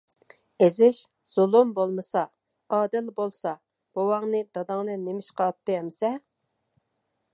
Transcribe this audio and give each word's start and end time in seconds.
-ئېزىش، 0.27 1.01
زۇلۇم 1.35 1.73
بولمىسا، 1.75 2.23
ئادىل 2.77 3.11
بولسا، 3.19 3.53
بوۋاڭنى، 3.99 4.43
داداڭنى 4.59 4.97
نېمىشقا 5.03 5.51
ئاتتى 5.51 5.77
ئەمىسە؟ 5.79 6.15